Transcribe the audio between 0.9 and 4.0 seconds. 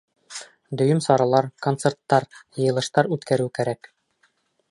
саралар, концерттар, йыйылыштар үткәреү кәрәк.